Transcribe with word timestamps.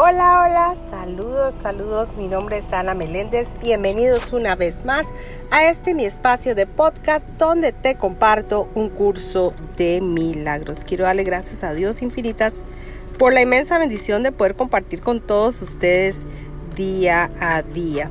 Hola, 0.00 0.44
hola, 0.44 0.76
saludos, 0.90 1.56
saludos. 1.60 2.10
Mi 2.16 2.28
nombre 2.28 2.58
es 2.58 2.72
Ana 2.72 2.94
Meléndez. 2.94 3.48
Bienvenidos 3.60 4.32
una 4.32 4.54
vez 4.54 4.84
más 4.84 5.08
a 5.50 5.68
este 5.68 5.92
mi 5.92 6.04
espacio 6.04 6.54
de 6.54 6.68
podcast 6.68 7.28
donde 7.30 7.72
te 7.72 7.96
comparto 7.96 8.68
un 8.76 8.90
curso 8.90 9.52
de 9.76 10.00
milagros. 10.00 10.84
Quiero 10.84 11.02
darle 11.02 11.24
gracias 11.24 11.64
a 11.64 11.72
Dios 11.72 12.00
infinitas 12.00 12.54
por 13.18 13.32
la 13.32 13.42
inmensa 13.42 13.76
bendición 13.80 14.22
de 14.22 14.30
poder 14.30 14.54
compartir 14.54 15.00
con 15.00 15.20
todos 15.20 15.60
ustedes 15.62 16.18
día 16.76 17.28
a 17.40 17.62
día. 17.62 18.08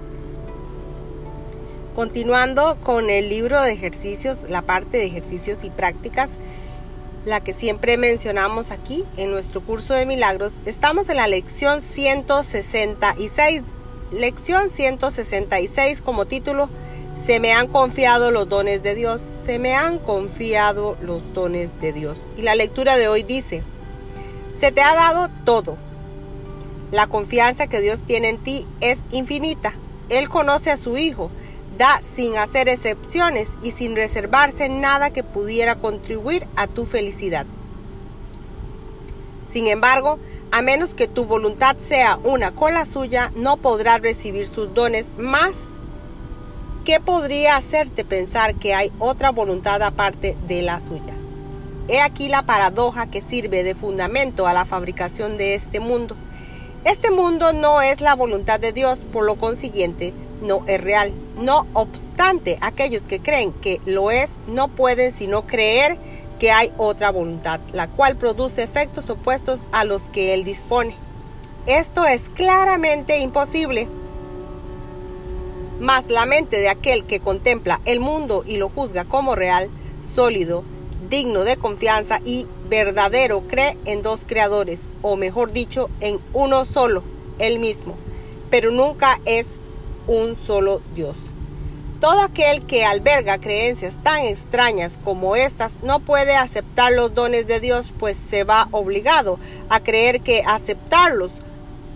Continuando 1.96 2.76
con 2.84 3.10
el 3.10 3.30
libro 3.30 3.62
de 3.62 3.72
ejercicios, 3.72 4.44
la 4.50 4.62
parte 4.62 4.98
de 4.98 5.06
ejercicios 5.06 5.64
y 5.64 5.70
prácticas, 5.70 6.32
la 7.28 7.42
que 7.42 7.54
siempre 7.54 7.98
mencionamos 7.98 8.72
aquí 8.72 9.04
en 9.18 9.32
nuestro 9.32 9.62
curso 9.62 9.94
de 9.94 10.06
milagros, 10.06 10.54
estamos 10.66 11.10
en 11.10 11.18
la 11.18 11.28
lección 11.28 11.82
166. 11.82 13.64
Lección 14.12 14.70
166 14.72 16.02
como 16.02 16.26
título, 16.26 16.70
se 17.26 17.42
me 17.42 17.52
han 17.52 17.68
confiado 17.68 18.32
los 18.32 18.48
dones 18.48 18.82
de 18.82 18.96
Dios, 18.96 19.20
se 19.46 19.60
me 19.60 19.76
han 19.76 20.00
confiado 20.00 20.98
los 21.02 21.34
dones 21.34 21.70
de 21.82 21.92
Dios. 21.92 22.18
Y 22.38 22.44
la 22.44 22.56
lectura 22.56 22.96
de 22.96 23.10
hoy 23.10 23.24
dice, 23.24 23.62
se 24.58 24.72
te 24.72 24.82
ha 24.82 24.96
dado 24.96 25.30
todo. 25.44 25.78
La 26.94 27.08
confianza 27.08 27.68
que 27.68 27.82
Dios 27.82 28.04
tiene 28.04 28.30
en 28.30 28.38
ti 28.38 28.66
es 28.80 29.00
infinita. 29.12 29.74
Él 30.08 30.30
conoce 30.30 30.72
a 30.72 30.78
su 30.78 30.98
Hijo 30.98 31.30
da 31.78 32.02
sin 32.16 32.38
hacer 32.38 32.70
excepciones 32.70 33.48
y 33.62 33.72
sin 33.72 33.96
reservarse 33.96 34.70
nada 34.70 35.12
que 35.12 35.24
pudiera 35.24 35.76
contribuir 35.76 36.48
a 36.56 36.68
tu 36.68 36.86
felicidad. 36.86 37.46
Sin 39.52 39.68
embargo, 39.68 40.20
a 40.52 40.62
menos 40.62 40.94
que 40.94 41.08
tu 41.08 41.26
voluntad 41.26 41.78
sea 41.78 42.18
una 42.24 42.52
con 42.52 42.74
la 42.74 42.86
suya, 42.86 43.32
no 43.36 43.58
podrás 43.58 44.02
recibir 44.02 44.48
sus 44.48 44.74
dones 44.74 45.08
más. 45.18 45.52
¿Qué 46.86 47.00
podría 47.00 47.58
hacerte 47.58 48.06
pensar 48.06 48.56
que 48.56 48.74
hay 48.74 48.92
otra 49.00 49.32
voluntad 49.32 49.82
aparte 49.82 50.38
de 50.48 50.62
la 50.62 50.80
suya? 50.80 51.14
He 51.90 52.02
aquí 52.02 52.28
la 52.28 52.44
paradoja 52.44 53.08
que 53.08 53.22
sirve 53.22 53.64
de 53.64 53.76
fundamento 53.76 54.48
a 54.48 54.54
la 54.54 54.66
fabricación 54.66 55.38
de 55.38 55.56
este 55.56 55.80
mundo. 55.80 56.16
Este 56.88 57.12
mundo 57.12 57.52
no 57.52 57.82
es 57.82 58.00
la 58.00 58.16
voluntad 58.16 58.62
de 58.62 58.72
Dios, 58.72 59.00
por 59.12 59.26
lo 59.26 59.36
consiguiente, 59.36 60.14
no 60.42 60.64
es 60.68 60.80
real. 60.80 61.12
No 61.38 61.68
obstante, 61.74 62.58
aquellos 62.62 63.08
que 63.08 63.20
creen 63.20 63.52
que 63.52 63.82
lo 63.86 64.10
es 64.10 64.30
no 64.48 64.70
pueden 64.70 65.14
sino 65.14 65.46
creer 65.46 65.98
que 66.40 66.50
hay 66.50 66.72
otra 66.78 67.12
voluntad, 67.12 67.60
la 67.74 67.90
cual 67.90 68.16
produce 68.16 68.64
efectos 68.64 69.10
opuestos 69.10 69.60
a 69.74 69.84
los 69.84 70.04
que 70.04 70.34
él 70.34 70.46
dispone. 70.46 70.96
Esto 71.66 72.06
es 72.06 72.30
claramente 72.30 73.20
imposible. 73.20 73.90
Mas 75.82 76.08
la 76.08 76.26
mente 76.26 76.58
de 76.58 76.70
aquel 76.70 77.04
que 77.04 77.20
contempla 77.20 77.82
el 77.84 78.00
mundo 78.00 78.46
y 78.48 78.56
lo 78.56 78.70
juzga 78.70 79.04
como 79.04 79.36
real, 79.36 79.70
sólido, 80.16 80.64
digno 81.10 81.44
de 81.44 81.58
confianza 81.58 82.22
y 82.24 82.48
verdadero 82.70 83.44
cree 83.48 83.78
en 83.86 84.02
dos 84.02 84.22
creadores, 84.26 84.82
o 85.02 85.16
mejor 85.16 85.52
dicho, 85.52 85.90
en 86.00 86.20
uno 86.34 86.66
solo, 86.66 87.04
él 87.40 87.60
mismo, 87.60 87.96
pero 88.50 88.72
nunca 88.72 89.20
es 89.26 89.46
un 90.08 90.36
solo 90.36 90.82
Dios. 90.96 91.18
Todo 92.00 92.22
aquel 92.22 92.62
que 92.66 92.86
alberga 92.86 93.40
creencias 93.40 93.96
tan 94.04 94.22
extrañas 94.22 95.00
como 95.04 95.36
estas 95.36 95.82
no 95.82 96.00
puede 96.00 96.36
aceptar 96.36 96.92
los 96.92 97.16
dones 97.16 97.48
de 97.48 97.60
Dios, 97.60 97.92
pues 98.00 98.16
se 98.30 98.44
va 98.44 98.68
obligado 98.72 99.40
a 99.70 99.80
creer 99.80 100.22
que 100.22 100.44
aceptarlos, 100.46 101.32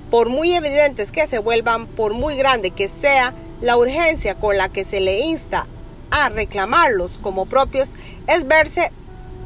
por 0.10 0.28
muy 0.28 0.54
evidentes 0.54 1.12
que 1.12 1.28
se 1.28 1.40
vuelvan, 1.40 1.88
por 1.88 2.14
muy 2.14 2.36
grande 2.36 2.72
que 2.72 2.90
sea 2.90 3.34
la 3.62 3.78
urgencia 3.78 4.36
con 4.36 4.58
la 4.58 4.70
que 4.70 4.86
se 4.86 5.00
le 5.00 5.20
insta 5.20 5.68
a 6.10 6.30
reclamarlos 6.30 7.20
como 7.22 7.46
propios, 7.46 7.92
es 8.28 8.48
verse 8.48 8.92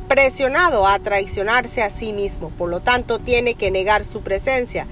presionado 0.07 0.87
a 0.87 0.99
traicionarse 0.99 1.81
a 1.81 1.89
sí 1.89 2.13
mismo. 2.13 2.49
Por 2.51 2.69
lo 2.69 2.79
tanto, 2.79 3.19
tiene 3.19 3.55
que 3.55 3.71
negar 3.71 4.03
su 4.03 4.21
presencia 4.21 4.87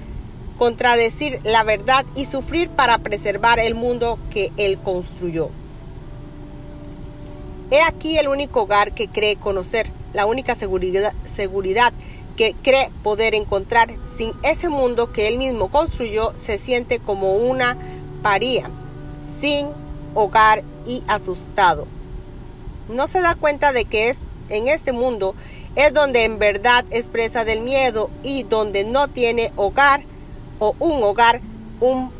contradecir 0.57 1.39
la 1.43 1.63
verdad 1.63 2.05
y 2.15 2.25
sufrir 2.25 2.69
para 2.69 2.99
preservar 2.99 3.59
el 3.59 3.75
mundo 3.75 4.19
que 4.31 4.51
él 4.57 4.77
construyó. 4.79 5.49
He 7.71 7.81
aquí 7.81 8.17
el 8.17 8.27
único 8.27 8.61
hogar 8.61 8.93
que 8.93 9.07
cree 9.07 9.35
conocer, 9.35 9.89
la 10.13 10.25
única 10.25 10.55
seguridad, 10.55 11.13
seguridad 11.25 11.91
que 12.37 12.55
cree 12.61 12.91
poder 13.03 13.35
encontrar. 13.35 13.93
Sin 14.17 14.31
ese 14.43 14.69
mundo 14.69 15.11
que 15.11 15.27
él 15.27 15.37
mismo 15.37 15.69
construyó, 15.71 16.33
se 16.37 16.59
siente 16.59 16.99
como 16.99 17.35
una 17.35 17.77
paría, 18.21 18.69
sin 19.41 19.67
hogar 20.13 20.63
y 20.85 21.03
asustado. 21.07 21.87
No 22.89 23.07
se 23.07 23.21
da 23.21 23.33
cuenta 23.35 23.73
de 23.73 23.85
que 23.85 24.09
es 24.09 24.19
en 24.49 24.67
este 24.67 24.91
mundo 24.91 25.35
es 25.75 25.93
donde 25.93 26.23
en 26.23 26.39
verdad 26.39 26.85
expresa 26.91 27.45
del 27.45 27.61
miedo 27.61 28.09
y 28.23 28.43
donde 28.43 28.83
no 28.83 29.07
tiene 29.07 29.51
hogar 29.55 30.03
o 30.59 30.75
un 30.79 31.03
hogar, 31.03 31.41
un 31.79 32.11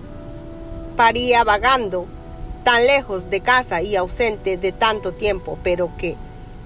paría 0.95 1.44
vagando 1.44 2.06
tan 2.63 2.85
lejos 2.85 3.29
de 3.29 3.41
casa 3.41 3.81
y 3.81 3.95
ausente 3.95 4.57
de 4.57 4.72
tanto 4.72 5.13
tiempo, 5.13 5.57
pero 5.63 5.89
que 5.97 6.16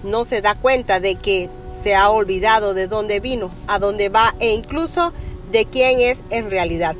no 0.03 0.25
se 0.25 0.41
da 0.41 0.55
cuenta 0.55 0.99
de 0.99 1.15
que 1.15 1.49
se 1.83 1.95
ha 1.95 2.09
olvidado 2.09 2.73
de 2.73 2.87
dónde 2.87 3.19
vino, 3.19 3.51
a 3.67 3.79
dónde 3.79 4.09
va 4.09 4.35
e 4.39 4.53
incluso 4.53 5.11
de 5.51 5.65
quién 5.65 5.99
es 5.99 6.19
en 6.29 6.49
realidad. 6.49 6.95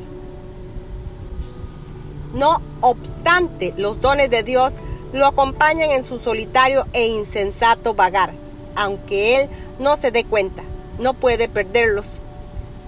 No 2.33 2.61
obstante, 2.81 3.73
los 3.77 4.01
dones 4.01 4.29
de 4.29 4.43
Dios 4.43 4.73
lo 5.13 5.25
acompañan 5.25 5.91
en 5.91 6.03
su 6.03 6.19
solitario 6.19 6.85
e 6.93 7.07
insensato 7.07 7.93
vagar, 7.93 8.33
aunque 8.77 9.41
él 9.41 9.49
no 9.79 9.97
se 9.97 10.11
dé 10.11 10.23
cuenta, 10.23 10.63
no 10.99 11.13
puede 11.13 11.49
perderlos 11.49 12.05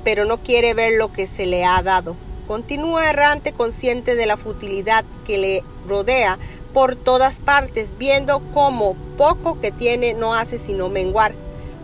pero 0.03 0.25
no 0.25 0.37
quiere 0.37 0.73
ver 0.73 0.93
lo 0.97 1.11
que 1.11 1.27
se 1.27 1.45
le 1.45 1.65
ha 1.65 1.81
dado. 1.81 2.15
Continúa 2.47 3.09
errante 3.09 3.53
consciente 3.53 4.15
de 4.15 4.25
la 4.25 4.37
futilidad 4.37 5.05
que 5.25 5.37
le 5.37 5.63
rodea 5.87 6.39
por 6.73 6.95
todas 6.95 7.39
partes, 7.39 7.89
viendo 7.97 8.41
cómo 8.53 8.95
poco 9.17 9.59
que 9.59 9.71
tiene 9.71 10.13
no 10.13 10.33
hace 10.33 10.59
sino 10.59 10.89
menguar, 10.89 11.33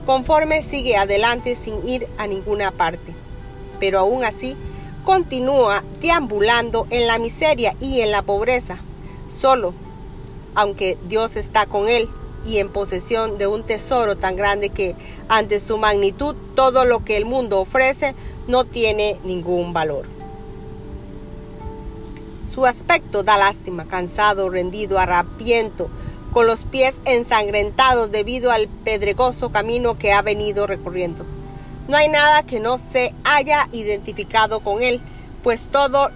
conforme 0.06 0.64
sigue 0.64 0.96
adelante 0.96 1.56
sin 1.56 1.88
ir 1.88 2.08
a 2.18 2.28
ninguna 2.28 2.72
parte. 2.72 3.14
Pero 3.80 4.00
aún 4.00 4.24
así, 4.24 4.56
continúa 5.04 5.84
deambulando 6.02 6.88
en 6.90 7.08
la 7.08 7.20
miseria 7.20 7.76
y 7.80 8.02
en 8.02 8.12
la 8.12 8.22
pobreza, 8.22 8.80
solo, 9.40 9.74
aunque 10.56 10.98
Dios 11.08 11.36
está 11.36 11.66
con 11.66 11.90
él 11.90 12.10
y 12.45 12.59
en 12.59 12.69
posesión 12.69 13.38
de 13.38 13.47
un 13.47 13.63
tesoro 13.63 14.16
tan 14.16 14.35
grande 14.35 14.69
que 14.69 14.95
ante 15.28 15.59
su 15.59 15.78
magnitud 15.78 16.35
todo 16.56 16.85
lo 16.85 17.03
que 17.03 17.17
el 17.17 17.25
mundo 17.25 17.59
ofrece 17.59 18.16
no 18.47 18.66
tiene 18.66 19.19
ningún 19.23 19.73
valor. 19.73 20.06
Su 22.51 22.66
aspecto 22.66 23.23
da 23.23 23.38
lástima, 23.38 23.85
cansado, 23.85 24.50
rendido, 24.50 25.00
harapiento, 25.00 25.89
con 26.31 26.47
los 26.47 26.66
pies 26.66 26.95
ensangrentados 27.06 28.11
debido 28.11 28.51
al 28.51 28.67
pedregoso 28.67 29.51
camino 29.51 29.97
que 29.97 30.13
ha 30.13 30.22
venido 30.22 30.67
recorriendo. 30.67 31.25
No 31.88 31.97
hay 31.97 32.09
nada 32.09 32.44
que 32.44 32.59
no 32.59 32.77
se 32.77 33.13
haya 33.23 33.67
identificado 33.72 34.59
con 34.59 34.83
él, 34.83 35.01
pues 35.44 35.67
todo 35.72 36.09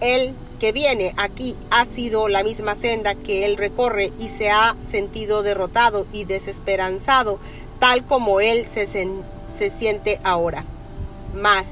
él 0.00 0.34
que 0.62 0.70
viene 0.70 1.12
aquí 1.16 1.56
ha 1.72 1.86
sido 1.86 2.28
la 2.28 2.44
misma 2.44 2.76
senda 2.76 3.16
que 3.16 3.44
él 3.44 3.56
recorre 3.56 4.12
y 4.20 4.28
se 4.28 4.48
ha 4.48 4.76
sentido 4.92 5.42
derrotado 5.42 6.06
y 6.12 6.22
desesperanzado, 6.22 7.40
tal 7.80 8.06
como 8.06 8.40
él 8.40 8.64
se, 8.72 8.86
se 8.86 9.70
siente 9.76 10.20
ahora. 10.22 10.64
Más, 11.34 11.64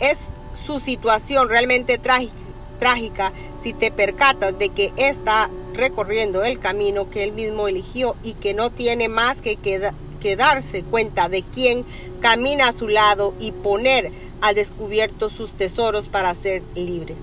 es 0.00 0.32
su 0.66 0.80
situación 0.80 1.48
realmente 1.48 1.96
trágica, 1.96 3.32
si 3.62 3.72
te 3.72 3.90
percatas 3.90 4.58
de 4.58 4.68
que 4.68 4.92
está 4.98 5.48
recorriendo 5.72 6.44
el 6.44 6.58
camino 6.58 7.08
que 7.08 7.24
él 7.24 7.32
mismo 7.32 7.68
eligió 7.68 8.16
y 8.22 8.34
que 8.34 8.52
no 8.52 8.68
tiene 8.68 9.08
más 9.08 9.40
que, 9.40 9.56
que 9.56 10.36
darse 10.36 10.82
cuenta 10.82 11.30
de 11.30 11.42
quién 11.42 11.86
camina 12.20 12.68
a 12.68 12.72
su 12.72 12.86
lado 12.86 13.32
y 13.40 13.52
poner 13.52 14.12
al 14.42 14.54
descubierto 14.54 15.30
sus 15.30 15.52
tesoros 15.52 16.06
para 16.08 16.34
ser 16.34 16.62
libre. 16.74 17.16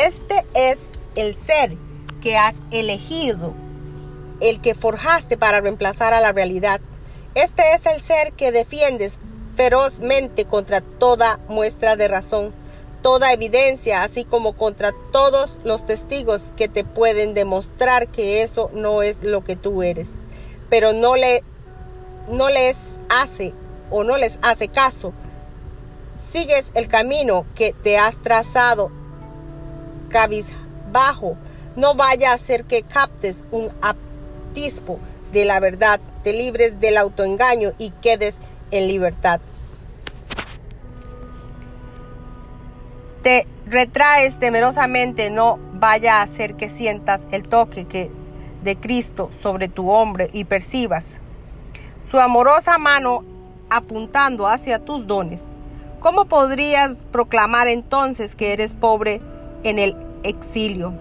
Este 0.00 0.46
es 0.54 0.78
el 1.14 1.34
ser 1.34 1.76
que 2.22 2.38
has 2.38 2.54
elegido, 2.70 3.52
el 4.40 4.62
que 4.62 4.74
forjaste 4.74 5.36
para 5.36 5.60
reemplazar 5.60 6.14
a 6.14 6.22
la 6.22 6.32
realidad. 6.32 6.80
Este 7.34 7.74
es 7.74 7.84
el 7.84 8.02
ser 8.02 8.32
que 8.32 8.50
defiendes 8.50 9.18
ferozmente 9.56 10.46
contra 10.46 10.80
toda 10.80 11.38
muestra 11.48 11.96
de 11.96 12.08
razón, 12.08 12.54
toda 13.02 13.34
evidencia, 13.34 14.02
así 14.02 14.24
como 14.24 14.54
contra 14.54 14.92
todos 15.12 15.58
los 15.64 15.84
testigos 15.84 16.40
que 16.56 16.68
te 16.68 16.82
pueden 16.82 17.34
demostrar 17.34 18.08
que 18.08 18.42
eso 18.42 18.70
no 18.72 19.02
es 19.02 19.22
lo 19.22 19.44
que 19.44 19.54
tú 19.54 19.82
eres. 19.82 20.08
Pero 20.70 20.94
no, 20.94 21.16
le, 21.16 21.42
no 22.26 22.48
les 22.48 22.76
hace 23.10 23.52
o 23.90 24.02
no 24.02 24.16
les 24.16 24.38
hace 24.40 24.68
caso 24.68 25.12
sigues 26.32 26.64
el 26.74 26.88
camino 26.88 27.44
que 27.54 27.74
te 27.82 27.98
has 27.98 28.14
trazado 28.22 28.90
cabizbajo, 30.10 31.36
no 31.76 31.94
vaya 31.94 32.34
a 32.34 32.38
ser 32.38 32.64
que 32.64 32.82
captes 32.82 33.44
un 33.50 33.70
atisbo 33.80 34.98
de 35.32 35.44
la 35.44 35.60
verdad, 35.60 36.00
te 36.22 36.32
libres 36.32 36.80
del 36.80 36.98
autoengaño 36.98 37.72
y 37.78 37.90
quedes 38.02 38.34
en 38.70 38.88
libertad. 38.88 39.40
Te 43.22 43.46
retraes 43.66 44.38
temerosamente, 44.38 45.30
no 45.30 45.58
vaya 45.74 46.20
a 46.20 46.26
ser 46.26 46.54
que 46.54 46.68
sientas 46.68 47.26
el 47.30 47.48
toque 47.48 47.86
que 47.86 48.10
de 48.62 48.76
Cristo 48.76 49.30
sobre 49.40 49.68
tu 49.68 49.90
hombre 49.90 50.28
y 50.32 50.44
percibas 50.44 51.18
su 52.10 52.18
amorosa 52.18 52.76
mano 52.78 53.24
apuntando 53.70 54.48
hacia 54.48 54.84
tus 54.84 55.06
dones. 55.06 55.40
¿Cómo 56.00 56.24
podrías 56.24 57.04
proclamar 57.12 57.68
entonces 57.68 58.34
que 58.34 58.52
eres 58.52 58.74
pobre 58.74 59.20
en 59.64 59.78
el 59.78 59.96
exilio? 60.22 60.92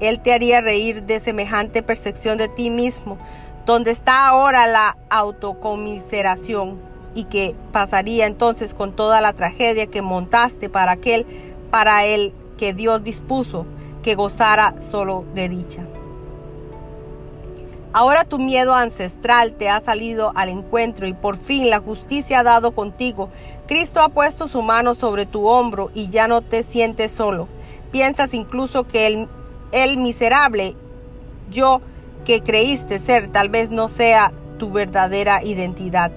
Él 0.00 0.20
te 0.20 0.32
haría 0.32 0.60
reír 0.60 1.04
de 1.04 1.20
semejante 1.20 1.82
percepción 1.82 2.38
de 2.38 2.48
ti 2.48 2.70
mismo, 2.70 3.18
donde 3.66 3.90
está 3.90 4.28
ahora 4.28 4.66
la 4.66 4.96
autocomiseración 5.10 6.78
y 7.14 7.24
que 7.24 7.54
pasaría 7.72 8.26
entonces 8.26 8.74
con 8.74 8.94
toda 8.94 9.20
la 9.20 9.32
tragedia 9.32 9.86
que 9.86 10.02
montaste 10.02 10.68
para 10.68 10.92
aquel 10.92 11.26
para 11.70 12.04
el 12.04 12.34
que 12.58 12.74
Dios 12.74 13.02
dispuso 13.02 13.66
que 14.02 14.14
gozara 14.14 14.80
solo 14.80 15.24
de 15.34 15.48
dicha. 15.48 15.86
Ahora 17.92 18.24
tu 18.24 18.40
miedo 18.40 18.74
ancestral 18.74 19.52
te 19.52 19.68
ha 19.68 19.80
salido 19.80 20.32
al 20.34 20.48
encuentro 20.48 21.06
y 21.06 21.12
por 21.12 21.38
fin 21.38 21.70
la 21.70 21.78
justicia 21.78 22.40
ha 22.40 22.42
dado 22.42 22.72
contigo. 22.72 23.30
Cristo 23.68 24.00
ha 24.00 24.08
puesto 24.08 24.48
su 24.48 24.62
mano 24.62 24.96
sobre 24.96 25.26
tu 25.26 25.46
hombro 25.46 25.90
y 25.94 26.10
ya 26.10 26.26
no 26.26 26.42
te 26.42 26.64
sientes 26.64 27.12
solo. 27.12 27.48
Piensas 27.94 28.34
incluso 28.34 28.88
que 28.88 29.28
el, 29.70 29.98
miserable 29.98 30.74
yo 31.48 31.80
que 32.24 32.40
creíste 32.40 32.98
ser 32.98 33.30
tal 33.30 33.50
vez 33.50 33.70
no 33.70 33.88
sea 33.88 34.32
tu 34.58 34.72
verdadera 34.72 35.44
identidad. 35.44 36.10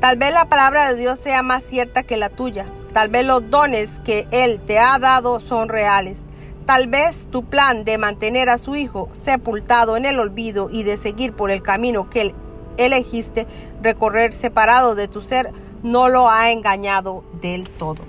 Tal 0.00 0.16
vez 0.16 0.32
la 0.32 0.46
palabra 0.46 0.88
de 0.88 0.98
Dios 0.98 1.20
sea 1.20 1.44
más 1.44 1.62
cierta 1.62 2.02
que 2.02 2.16
la 2.16 2.30
tuya. 2.30 2.66
Tal 2.94 3.10
vez 3.10 3.24
los 3.24 3.48
dones 3.48 3.88
que 4.04 4.26
Él 4.32 4.60
te 4.66 4.80
ha 4.80 4.98
dado 4.98 5.38
son 5.38 5.68
reales. 5.68 6.18
Tal 6.66 6.88
vez 6.88 7.28
tu 7.30 7.44
plan 7.44 7.84
de 7.84 7.96
mantener 7.96 8.48
a 8.48 8.58
su 8.58 8.74
hijo 8.74 9.08
sepultado 9.12 9.96
en 9.96 10.04
el 10.04 10.18
olvido 10.18 10.68
y 10.68 10.82
de 10.82 10.96
seguir 10.96 11.32
por 11.32 11.52
el 11.52 11.62
camino 11.62 12.10
que 12.10 12.34
elegiste 12.76 13.46
recorrer 13.80 14.32
separado 14.32 14.96
de 14.96 15.06
tu 15.06 15.22
ser 15.22 15.52
no 15.84 16.08
lo 16.08 16.28
ha 16.28 16.50
engañado 16.50 17.22
del 17.40 17.70
todo. 17.70 18.07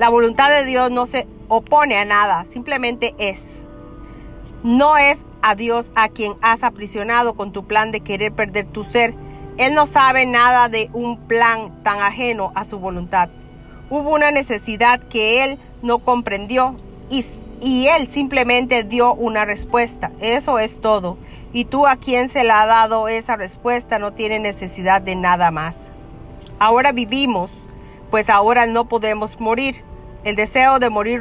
La 0.00 0.08
voluntad 0.08 0.48
de 0.48 0.64
Dios 0.64 0.90
no 0.90 1.04
se 1.04 1.28
opone 1.48 1.98
a 1.98 2.06
nada, 2.06 2.46
simplemente 2.46 3.14
es. 3.18 3.66
No 4.62 4.96
es 4.96 5.18
a 5.42 5.54
Dios 5.54 5.90
a 5.94 6.08
quien 6.08 6.36
has 6.40 6.62
aprisionado 6.62 7.34
con 7.34 7.52
tu 7.52 7.66
plan 7.66 7.92
de 7.92 8.00
querer 8.00 8.32
perder 8.32 8.66
tu 8.66 8.82
ser. 8.82 9.12
Él 9.58 9.74
no 9.74 9.86
sabe 9.86 10.24
nada 10.24 10.70
de 10.70 10.88
un 10.94 11.18
plan 11.18 11.82
tan 11.82 12.00
ajeno 12.00 12.50
a 12.54 12.64
su 12.64 12.78
voluntad. 12.78 13.28
Hubo 13.90 14.14
una 14.14 14.30
necesidad 14.30 15.00
que 15.00 15.44
Él 15.44 15.58
no 15.82 15.98
comprendió 15.98 16.76
y, 17.10 17.26
y 17.60 17.88
él 17.88 18.08
simplemente 18.10 18.84
dio 18.84 19.12
una 19.12 19.44
respuesta. 19.44 20.12
Eso 20.20 20.58
es 20.58 20.80
todo. 20.80 21.18
Y 21.52 21.66
tú 21.66 21.86
a 21.86 21.96
quien 21.96 22.30
se 22.30 22.42
le 22.42 22.52
ha 22.52 22.64
dado 22.64 23.06
esa 23.08 23.36
respuesta 23.36 23.98
no 23.98 24.14
tiene 24.14 24.38
necesidad 24.38 25.02
de 25.02 25.14
nada 25.14 25.50
más. 25.50 25.76
Ahora 26.58 26.92
vivimos, 26.92 27.50
pues 28.10 28.30
ahora 28.30 28.64
no 28.64 28.88
podemos 28.88 29.38
morir. 29.38 29.89
El 30.24 30.36
deseo 30.36 30.78
de 30.78 30.90
morir 30.90 31.20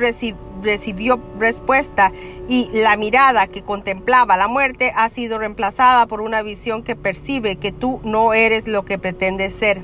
recibió 0.61 1.19
respuesta 1.37 2.11
y 2.49 2.69
la 2.73 2.97
mirada 2.97 3.47
que 3.47 3.61
contemplaba 3.61 4.35
la 4.35 4.47
muerte 4.47 4.91
ha 4.95 5.09
sido 5.09 5.37
reemplazada 5.37 6.05
por 6.05 6.21
una 6.21 6.41
visión 6.41 6.83
que 6.83 6.95
percibe 6.95 7.55
que 7.55 7.71
tú 7.71 8.01
no 8.03 8.33
eres 8.33 8.67
lo 8.67 8.83
que 8.83 8.97
pretendes 8.97 9.53
ser. 9.53 9.81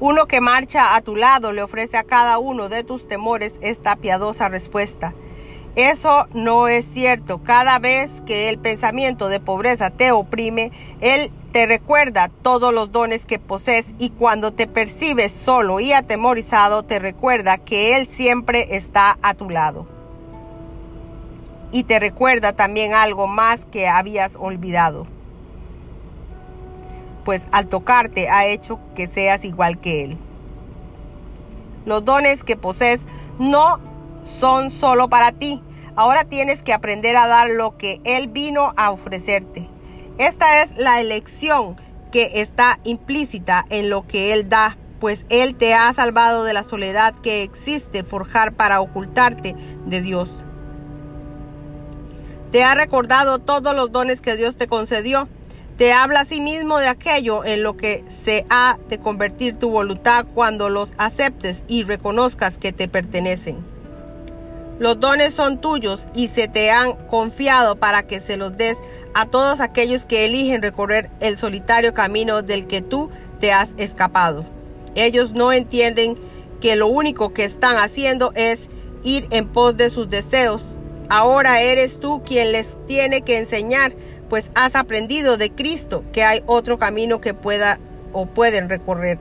Uno 0.00 0.26
que 0.26 0.40
marcha 0.40 0.96
a 0.96 1.02
tu 1.02 1.14
lado 1.14 1.52
le 1.52 1.62
ofrece 1.62 1.96
a 1.96 2.02
cada 2.02 2.38
uno 2.38 2.68
de 2.68 2.82
tus 2.82 3.06
temores 3.06 3.52
esta 3.60 3.94
piadosa 3.94 4.48
respuesta. 4.48 5.14
Eso 5.76 6.26
no 6.34 6.68
es 6.68 6.84
cierto. 6.84 7.42
Cada 7.42 7.78
vez 7.78 8.10
que 8.26 8.48
el 8.48 8.58
pensamiento 8.58 9.28
de 9.28 9.40
pobreza 9.40 9.90
te 9.90 10.12
oprime, 10.12 10.72
Él 11.00 11.30
te 11.54 11.66
recuerda 11.66 12.32
todos 12.42 12.74
los 12.74 12.90
dones 12.90 13.26
que 13.26 13.38
posees 13.38 13.86
y 14.00 14.10
cuando 14.10 14.50
te 14.50 14.66
percibes 14.66 15.30
solo 15.30 15.78
y 15.78 15.92
atemorizado, 15.92 16.82
te 16.82 16.98
recuerda 16.98 17.58
que 17.58 17.96
Él 17.96 18.08
siempre 18.08 18.74
está 18.76 19.16
a 19.22 19.34
tu 19.34 19.48
lado. 19.48 19.86
Y 21.70 21.84
te 21.84 22.00
recuerda 22.00 22.54
también 22.54 22.92
algo 22.92 23.28
más 23.28 23.66
que 23.66 23.86
habías 23.86 24.34
olvidado 24.34 25.06
pues 27.24 27.46
al 27.52 27.68
tocarte 27.68 28.28
ha 28.28 28.46
hecho 28.46 28.78
que 28.94 29.06
seas 29.06 29.44
igual 29.44 29.78
que 29.78 30.04
Él. 30.04 30.18
Los 31.86 32.04
dones 32.04 32.44
que 32.44 32.56
posees 32.56 33.02
no 33.38 33.78
son 34.40 34.72
solo 34.72 35.08
para 35.08 35.30
ti. 35.30 35.62
Ahora 35.96 36.24
tienes 36.24 36.62
que 36.62 36.72
aprender 36.72 37.16
a 37.16 37.28
dar 37.28 37.48
lo 37.48 37.78
que 37.78 38.00
Él 38.04 38.26
vino 38.26 38.74
a 38.76 38.90
ofrecerte. 38.90 39.68
Esta 40.18 40.62
es 40.62 40.76
la 40.76 41.00
elección 41.00 41.76
que 42.12 42.40
está 42.40 42.78
implícita 42.84 43.64
en 43.70 43.90
lo 43.90 44.06
que 44.06 44.32
Él 44.32 44.48
da, 44.48 44.76
pues 45.00 45.24
Él 45.28 45.56
te 45.56 45.74
ha 45.74 45.92
salvado 45.92 46.44
de 46.44 46.52
la 46.52 46.62
soledad 46.62 47.14
que 47.22 47.42
existe 47.42 48.04
forjar 48.04 48.52
para 48.52 48.80
ocultarte 48.80 49.56
de 49.86 50.00
Dios. 50.00 50.30
Te 52.52 52.62
ha 52.62 52.74
recordado 52.74 53.40
todos 53.40 53.74
los 53.74 53.90
dones 53.90 54.20
que 54.20 54.36
Dios 54.36 54.56
te 54.56 54.68
concedió 54.68 55.28
te 55.76 55.92
habla 55.92 56.20
a 56.20 56.24
sí 56.24 56.40
mismo 56.40 56.78
de 56.78 56.86
aquello 56.86 57.44
en 57.44 57.64
lo 57.64 57.76
que 57.76 58.04
se 58.24 58.46
ha 58.48 58.78
de 58.88 58.98
convertir 58.98 59.58
tu 59.58 59.70
voluntad 59.70 60.24
cuando 60.32 60.68
los 60.68 60.90
aceptes 60.98 61.64
y 61.66 61.82
reconozcas 61.82 62.58
que 62.58 62.72
te 62.72 62.86
pertenecen. 62.86 63.56
Los 64.78 65.00
dones 65.00 65.34
son 65.34 65.60
tuyos 65.60 66.02
y 66.14 66.28
se 66.28 66.46
te 66.46 66.70
han 66.70 66.92
confiado 67.08 67.76
para 67.76 68.04
que 68.04 68.20
se 68.20 68.36
los 68.36 68.56
des 68.56 68.76
a 69.14 69.26
todos 69.26 69.60
aquellos 69.60 70.04
que 70.04 70.24
eligen 70.24 70.62
recorrer 70.62 71.10
el 71.20 71.38
solitario 71.38 71.94
camino 71.94 72.42
del 72.42 72.66
que 72.66 72.82
tú 72.82 73.10
te 73.40 73.52
has 73.52 73.74
escapado. 73.76 74.44
Ellos 74.94 75.32
no 75.32 75.52
entienden 75.52 76.16
que 76.60 76.76
lo 76.76 76.88
único 76.88 77.32
que 77.32 77.44
están 77.44 77.76
haciendo 77.76 78.32
es 78.34 78.68
ir 79.02 79.26
en 79.30 79.48
pos 79.48 79.76
de 79.76 79.90
sus 79.90 80.10
deseos. 80.10 80.62
Ahora 81.08 81.60
eres 81.60 82.00
tú 82.00 82.22
quien 82.24 82.52
les 82.52 82.76
tiene 82.86 83.22
que 83.22 83.38
enseñar 83.38 83.94
pues 84.28 84.50
has 84.54 84.74
aprendido 84.74 85.36
de 85.36 85.50
Cristo 85.52 86.04
que 86.12 86.24
hay 86.24 86.42
otro 86.46 86.78
camino 86.78 87.20
que 87.20 87.34
pueda 87.34 87.78
o 88.12 88.26
pueden 88.26 88.68
recorrer. 88.68 89.18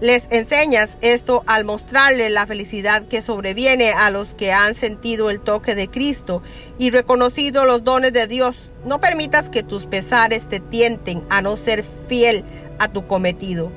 Les 0.00 0.30
enseñas 0.30 0.98
esto 1.00 1.42
al 1.46 1.64
mostrarle 1.64 2.28
la 2.28 2.46
felicidad 2.46 3.08
que 3.08 3.22
sobreviene 3.22 3.92
a 3.92 4.10
los 4.10 4.34
que 4.34 4.52
han 4.52 4.74
sentido 4.74 5.30
el 5.30 5.40
toque 5.40 5.74
de 5.74 5.88
Cristo 5.88 6.42
y 6.78 6.90
reconocido 6.90 7.64
los 7.64 7.82
dones 7.82 8.12
de 8.12 8.26
Dios. 8.26 8.72
No 8.84 9.00
permitas 9.00 9.48
que 9.48 9.62
tus 9.62 9.86
pesares 9.86 10.46
te 10.50 10.60
tienten 10.60 11.22
a 11.30 11.40
no 11.40 11.56
ser 11.56 11.82
fiel 12.08 12.44
a 12.78 12.88
tu 12.88 13.06
cometido. 13.06 13.72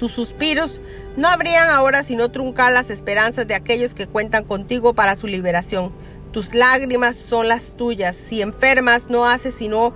Tus 0.00 0.10
suspiros 0.10 0.80
no 1.16 1.28
habrían 1.28 1.68
ahora 1.68 2.02
sino 2.02 2.32
truncar 2.32 2.72
las 2.72 2.90
esperanzas 2.90 3.46
de 3.46 3.54
aquellos 3.54 3.94
que 3.94 4.08
cuentan 4.08 4.42
contigo 4.42 4.92
para 4.92 5.14
su 5.14 5.28
liberación. 5.28 5.92
Tus 6.32 6.52
lágrimas 6.52 7.14
son 7.14 7.46
las 7.46 7.76
tuyas. 7.76 8.16
Si 8.16 8.42
enfermas, 8.42 9.08
no 9.08 9.26
haces 9.26 9.54
sino 9.54 9.92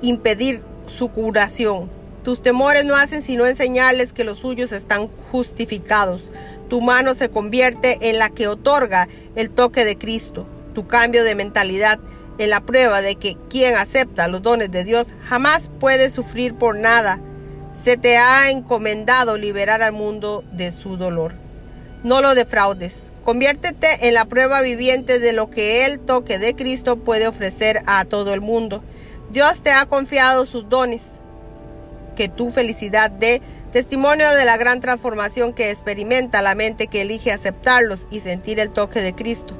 impedir 0.00 0.62
su 0.86 1.08
curación. 1.08 1.99
Tus 2.22 2.42
temores 2.42 2.84
no 2.84 2.96
hacen 2.96 3.22
sino 3.22 3.46
enseñarles 3.46 4.12
que 4.12 4.24
los 4.24 4.38
suyos 4.38 4.72
están 4.72 5.08
justificados. 5.32 6.22
Tu 6.68 6.80
mano 6.80 7.14
se 7.14 7.30
convierte 7.30 7.98
en 8.10 8.18
la 8.18 8.28
que 8.28 8.46
otorga 8.46 9.08
el 9.36 9.50
toque 9.50 9.84
de 9.84 9.96
Cristo. 9.96 10.46
Tu 10.74 10.86
cambio 10.86 11.24
de 11.24 11.34
mentalidad 11.34 11.98
en 12.38 12.50
la 12.50 12.60
prueba 12.60 13.00
de 13.00 13.16
que 13.16 13.36
quien 13.48 13.74
acepta 13.74 14.28
los 14.28 14.42
dones 14.42 14.70
de 14.70 14.84
Dios 14.84 15.08
jamás 15.24 15.70
puede 15.80 16.10
sufrir 16.10 16.54
por 16.54 16.76
nada. 16.76 17.20
Se 17.82 17.96
te 17.96 18.18
ha 18.18 18.50
encomendado 18.50 19.38
liberar 19.38 19.82
al 19.82 19.92
mundo 19.92 20.44
de 20.52 20.72
su 20.72 20.96
dolor. 20.96 21.32
No 22.04 22.20
lo 22.20 22.34
defraudes. 22.34 23.10
Conviértete 23.24 24.08
en 24.08 24.14
la 24.14 24.26
prueba 24.26 24.60
viviente 24.60 25.18
de 25.18 25.32
lo 25.32 25.50
que 25.50 25.84
el 25.86 26.00
toque 26.00 26.38
de 26.38 26.54
Cristo 26.54 26.96
puede 26.96 27.26
ofrecer 27.28 27.82
a 27.86 28.04
todo 28.04 28.34
el 28.34 28.40
mundo. 28.40 28.82
Dios 29.30 29.62
te 29.62 29.70
ha 29.70 29.86
confiado 29.86 30.46
sus 30.46 30.68
dones. 30.68 31.02
Que 32.20 32.28
tu 32.28 32.50
felicidad 32.50 33.10
dé 33.10 33.40
testimonio 33.72 34.30
de 34.34 34.44
la 34.44 34.58
gran 34.58 34.80
transformación 34.80 35.54
que 35.54 35.70
experimenta 35.70 36.42
la 36.42 36.54
mente 36.54 36.86
que 36.86 37.00
elige 37.00 37.32
aceptarlos 37.32 38.00
y 38.10 38.20
sentir 38.20 38.60
el 38.60 38.68
toque 38.68 39.00
de 39.00 39.14
Cristo. 39.14 39.54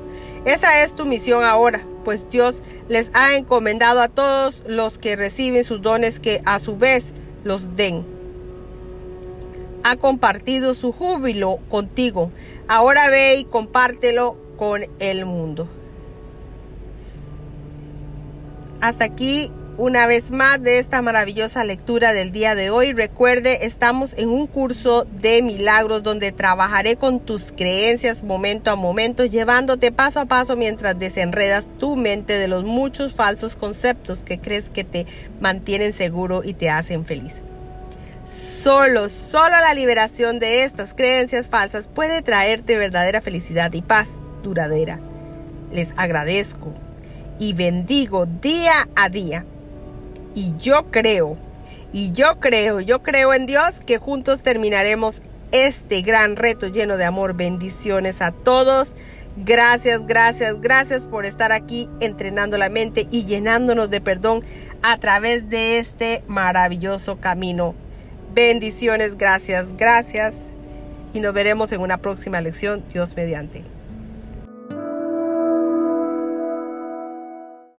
Esa 0.44 0.84
es 0.84 0.94
tu 0.94 1.06
misión 1.06 1.42
ahora, 1.42 1.82
pues 2.04 2.28
Dios 2.28 2.60
les 2.86 3.08
ha 3.14 3.34
encomendado 3.34 4.02
a 4.02 4.08
todos 4.08 4.62
los 4.66 4.98
que 4.98 5.16
reciben 5.16 5.64
sus 5.64 5.80
dones 5.80 6.20
que 6.20 6.42
a 6.44 6.58
su 6.58 6.76
vez 6.76 7.14
los 7.44 7.76
den. 7.76 8.04
ha 9.82 9.96
compartido 9.96 10.74
su 10.74 10.92
júbilo 10.92 11.60
contigo. 11.70 12.30
Ahora 12.68 13.08
ve 13.08 13.36
y 13.36 13.44
compártelo 13.44 14.36
con 14.58 14.82
el 14.98 15.24
mundo. 15.24 15.66
Hasta 18.82 19.06
aquí 19.06 19.50
una 19.80 20.06
vez 20.06 20.30
más 20.30 20.62
de 20.62 20.78
esta 20.78 21.00
maravillosa 21.00 21.64
lectura 21.64 22.12
del 22.12 22.32
día 22.32 22.54
de 22.54 22.68
hoy. 22.68 22.92
Recuerde, 22.92 23.64
estamos 23.64 24.12
en 24.18 24.28
un 24.28 24.46
curso 24.46 25.06
de 25.22 25.40
milagros 25.40 26.02
donde 26.02 26.32
trabajaré 26.32 26.96
con 26.96 27.18
tus 27.18 27.50
creencias 27.50 28.22
momento 28.22 28.70
a 28.70 28.76
momento, 28.76 29.24
llevándote 29.24 29.90
paso 29.90 30.20
a 30.20 30.26
paso 30.26 30.54
mientras 30.54 30.98
desenredas 30.98 31.66
tu 31.78 31.96
mente 31.96 32.34
de 32.34 32.46
los 32.46 32.62
muchos 32.62 33.14
falsos 33.14 33.56
conceptos 33.56 34.22
que 34.22 34.38
crees 34.38 34.68
que 34.68 34.84
te 34.84 35.06
mantienen 35.40 35.94
seguro 35.94 36.42
y 36.44 36.52
te 36.52 36.68
hacen 36.68 37.06
feliz. 37.06 37.40
Solo, 38.26 39.08
solo 39.08 39.56
la 39.62 39.72
liberación 39.72 40.40
de 40.40 40.64
estas 40.64 40.92
creencias 40.92 41.48
falsas 41.48 41.88
puede 41.88 42.20
traerte 42.20 42.76
verdadera 42.76 43.22
felicidad 43.22 43.72
y 43.72 43.80
paz 43.80 44.10
duradera. 44.42 45.00
Les 45.72 45.94
agradezco 45.96 46.74
y 47.38 47.54
bendigo 47.54 48.26
día 48.26 48.86
a 48.94 49.08
día. 49.08 49.46
Y 50.34 50.54
yo 50.58 50.90
creo, 50.90 51.36
y 51.92 52.12
yo 52.12 52.38
creo, 52.40 52.80
yo 52.80 53.02
creo 53.02 53.34
en 53.34 53.46
Dios 53.46 53.74
que 53.86 53.98
juntos 53.98 54.42
terminaremos 54.42 55.22
este 55.52 56.02
gran 56.02 56.36
reto 56.36 56.68
lleno 56.68 56.96
de 56.96 57.04
amor. 57.04 57.34
Bendiciones 57.34 58.20
a 58.22 58.32
todos. 58.32 58.94
Gracias, 59.36 60.06
gracias, 60.06 60.60
gracias 60.60 61.06
por 61.06 61.24
estar 61.24 61.52
aquí 61.52 61.88
entrenando 62.00 62.58
la 62.58 62.68
mente 62.68 63.06
y 63.10 63.26
llenándonos 63.26 63.88
de 63.90 64.00
perdón 64.00 64.44
a 64.82 64.98
través 64.98 65.48
de 65.48 65.78
este 65.78 66.22
maravilloso 66.26 67.20
camino 67.20 67.74
Bendiciones, 68.32 69.18
gracias, 69.18 69.76
gracias. 69.76 70.34
Y 71.12 71.18
nos 71.18 71.34
veremos 71.34 71.72
en 71.72 71.80
una 71.80 71.98
próxima 71.98 72.40
lección, 72.40 72.84
Dios 72.92 73.16
mediante. 73.16 73.64